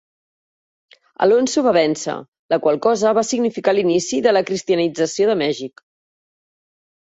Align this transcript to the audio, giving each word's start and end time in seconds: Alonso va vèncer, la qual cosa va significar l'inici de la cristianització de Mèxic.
Alonso 1.25 1.63
va 1.67 1.73
vèncer, 1.77 2.15
la 2.53 2.59
qual 2.63 2.79
cosa 2.85 3.11
va 3.19 3.25
significar 3.33 3.75
l'inici 3.79 4.23
de 4.29 4.35
la 4.35 4.43
cristianització 4.49 5.31
de 5.33 5.37
Mèxic. 5.45 5.85